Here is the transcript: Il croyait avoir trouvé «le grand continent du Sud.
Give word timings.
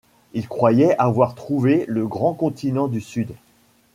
Il 0.33 0.47
croyait 0.47 0.97
avoir 0.97 1.35
trouvé 1.35 1.85
«le 1.87 2.07
grand 2.07 2.33
continent 2.33 2.87
du 2.87 3.01
Sud. 3.01 3.35